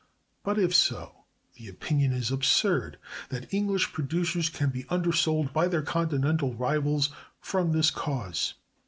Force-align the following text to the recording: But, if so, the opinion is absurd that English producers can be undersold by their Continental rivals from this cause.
But, 0.43 0.57
if 0.57 0.73
so, 0.73 1.25
the 1.59 1.67
opinion 1.67 2.11
is 2.11 2.31
absurd 2.31 2.97
that 3.29 3.53
English 3.53 3.93
producers 3.93 4.49
can 4.49 4.71
be 4.71 4.87
undersold 4.89 5.53
by 5.53 5.67
their 5.67 5.83
Continental 5.83 6.55
rivals 6.55 7.11
from 7.39 7.71
this 7.71 7.91
cause. 7.91 8.55